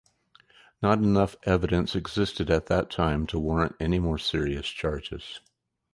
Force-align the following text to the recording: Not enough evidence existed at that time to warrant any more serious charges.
Not 0.81 0.97
enough 0.97 1.35
evidence 1.43 1.95
existed 1.95 2.49
at 2.49 2.65
that 2.65 2.89
time 2.89 3.27
to 3.27 3.37
warrant 3.37 3.75
any 3.79 3.99
more 3.99 4.17
serious 4.17 4.65
charges. 4.67 5.41